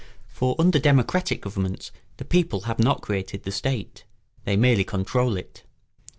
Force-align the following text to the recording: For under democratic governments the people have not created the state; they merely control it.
For 0.29 0.55
under 0.57 0.79
democratic 0.79 1.41
governments 1.43 1.91
the 2.17 2.25
people 2.25 2.61
have 2.61 2.79
not 2.79 3.01
created 3.03 3.43
the 3.43 3.51
state; 3.51 4.03
they 4.45 4.57
merely 4.57 4.83
control 4.83 5.37
it. 5.37 5.63